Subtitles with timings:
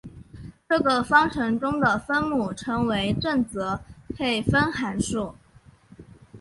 [0.67, 3.81] 这个方程中的分母称为正则
[4.15, 5.35] 配分函数。